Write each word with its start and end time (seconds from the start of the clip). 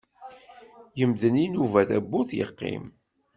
Yemdel 0.99 1.35
Inuba 1.45 1.81
tawwurt 1.89 2.31
yeqqim. 2.37 2.83